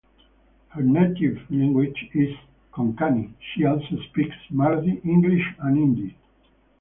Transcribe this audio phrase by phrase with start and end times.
[0.69, 2.35] Her native language is
[2.73, 6.17] Konkani; she also speaks Marathi, English and Hindi.